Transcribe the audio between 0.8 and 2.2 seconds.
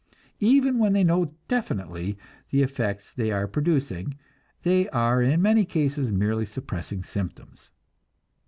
they know definitely